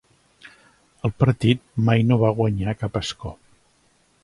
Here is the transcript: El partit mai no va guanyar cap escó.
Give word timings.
El 1.09 1.13
partit 1.23 1.61
mai 1.91 2.03
no 2.13 2.19
va 2.25 2.33
guanyar 2.41 2.77
cap 2.83 3.01
escó. 3.03 3.37